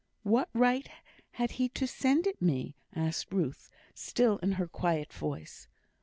[0.23, 0.89] "What right
[1.33, 5.67] had he to send it me?" asked Ruth, still in her quiet voice.